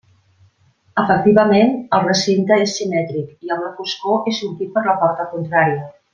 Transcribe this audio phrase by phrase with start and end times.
[1.01, 5.87] Efectivament, el recinte és simètric i amb la foscor he sortit per la porta contrària.